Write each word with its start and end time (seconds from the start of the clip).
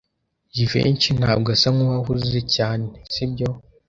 Jivency 0.55 1.09
ntabwo 1.19 1.47
asa 1.55 1.69
nkuwahuze 1.75 2.39
cyane, 2.55 2.85
sibyo? 3.13 3.49